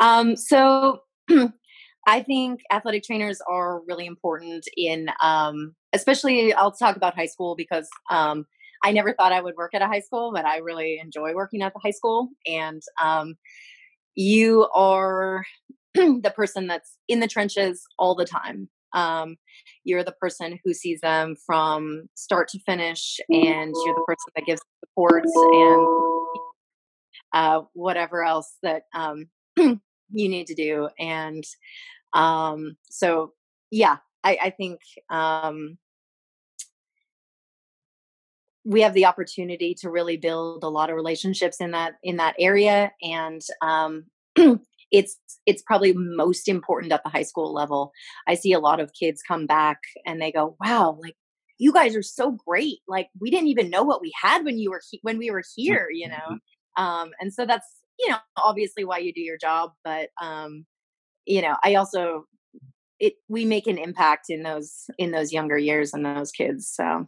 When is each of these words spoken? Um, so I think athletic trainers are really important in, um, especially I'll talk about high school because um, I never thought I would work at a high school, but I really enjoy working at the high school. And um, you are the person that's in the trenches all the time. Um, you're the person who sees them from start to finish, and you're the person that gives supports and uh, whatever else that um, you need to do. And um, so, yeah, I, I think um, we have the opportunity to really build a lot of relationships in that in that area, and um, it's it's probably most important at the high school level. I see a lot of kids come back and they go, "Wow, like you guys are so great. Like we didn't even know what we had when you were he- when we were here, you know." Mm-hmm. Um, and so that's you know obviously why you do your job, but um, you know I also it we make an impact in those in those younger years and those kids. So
Um, 0.00 0.36
so 0.36 1.00
I 2.06 2.22
think 2.22 2.60
athletic 2.70 3.02
trainers 3.02 3.40
are 3.48 3.80
really 3.86 4.06
important 4.06 4.68
in, 4.76 5.08
um, 5.22 5.74
especially 5.92 6.52
I'll 6.54 6.72
talk 6.72 6.96
about 6.96 7.16
high 7.16 7.26
school 7.26 7.56
because 7.56 7.88
um, 8.10 8.46
I 8.84 8.92
never 8.92 9.12
thought 9.12 9.32
I 9.32 9.40
would 9.40 9.56
work 9.56 9.74
at 9.74 9.82
a 9.82 9.86
high 9.86 10.00
school, 10.00 10.32
but 10.32 10.44
I 10.44 10.58
really 10.58 11.00
enjoy 11.02 11.34
working 11.34 11.62
at 11.62 11.72
the 11.72 11.80
high 11.82 11.90
school. 11.90 12.28
And 12.46 12.80
um, 13.02 13.34
you 14.14 14.68
are 14.74 15.44
the 15.94 16.32
person 16.34 16.66
that's 16.66 16.96
in 17.08 17.20
the 17.20 17.28
trenches 17.28 17.82
all 17.98 18.14
the 18.14 18.24
time. 18.24 18.68
Um, 18.92 19.36
you're 19.84 20.04
the 20.04 20.12
person 20.12 20.58
who 20.64 20.72
sees 20.72 21.00
them 21.00 21.36
from 21.44 22.08
start 22.14 22.48
to 22.48 22.60
finish, 22.60 23.18
and 23.28 23.74
you're 23.84 23.94
the 23.94 24.04
person 24.06 24.32
that 24.34 24.46
gives 24.46 24.60
supports 24.84 25.32
and 25.34 25.86
uh, 27.32 27.62
whatever 27.74 28.24
else 28.24 28.56
that 28.62 28.82
um, 28.94 29.26
you 30.12 30.28
need 30.28 30.46
to 30.48 30.54
do. 30.54 30.88
And 30.98 31.44
um, 32.12 32.76
so, 32.88 33.32
yeah, 33.70 33.98
I, 34.24 34.38
I 34.44 34.50
think 34.50 34.80
um, 35.10 35.78
we 38.64 38.80
have 38.80 38.94
the 38.94 39.06
opportunity 39.06 39.74
to 39.74 39.90
really 39.90 40.16
build 40.16 40.64
a 40.64 40.68
lot 40.68 40.90
of 40.90 40.96
relationships 40.96 41.60
in 41.60 41.70
that 41.70 41.94
in 42.02 42.16
that 42.16 42.34
area, 42.38 42.92
and 43.00 43.40
um, 43.62 44.06
it's 44.90 45.16
it's 45.46 45.62
probably 45.62 45.92
most 45.94 46.48
important 46.48 46.92
at 46.92 47.02
the 47.04 47.10
high 47.10 47.22
school 47.22 47.54
level. 47.54 47.92
I 48.26 48.34
see 48.34 48.52
a 48.52 48.58
lot 48.58 48.80
of 48.80 48.92
kids 48.92 49.22
come 49.26 49.46
back 49.46 49.78
and 50.04 50.20
they 50.20 50.32
go, 50.32 50.56
"Wow, 50.60 50.98
like 51.00 51.14
you 51.58 51.72
guys 51.72 51.94
are 51.94 52.02
so 52.02 52.32
great. 52.32 52.78
Like 52.88 53.08
we 53.20 53.30
didn't 53.30 53.48
even 53.48 53.70
know 53.70 53.84
what 53.84 54.02
we 54.02 54.12
had 54.20 54.44
when 54.44 54.58
you 54.58 54.70
were 54.70 54.82
he- 54.90 55.00
when 55.02 55.18
we 55.18 55.30
were 55.30 55.44
here, 55.54 55.88
you 55.92 56.08
know." 56.08 56.16
Mm-hmm. 56.16 56.82
Um, 56.82 57.10
and 57.20 57.32
so 57.32 57.46
that's 57.46 57.66
you 57.98 58.08
know 58.10 58.18
obviously 58.36 58.84
why 58.84 58.98
you 58.98 59.12
do 59.12 59.20
your 59.20 59.38
job, 59.38 59.70
but 59.84 60.10
um, 60.22 60.66
you 61.24 61.42
know 61.42 61.56
I 61.64 61.74
also 61.74 62.24
it 62.98 63.14
we 63.28 63.44
make 63.44 63.66
an 63.66 63.78
impact 63.78 64.26
in 64.28 64.42
those 64.42 64.84
in 64.98 65.10
those 65.10 65.32
younger 65.32 65.58
years 65.58 65.92
and 65.92 66.04
those 66.04 66.32
kids. 66.32 66.68
So 66.68 67.06